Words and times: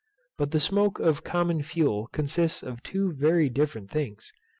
But 0.35 0.49
the 0.49 0.59
smoke 0.59 0.97
of 0.97 1.23
common 1.23 1.61
fuel 1.61 2.07
consists 2.07 2.63
of 2.63 2.81
two 2.81 3.13
very 3.13 3.49
different 3.49 3.91
things. 3.91 4.33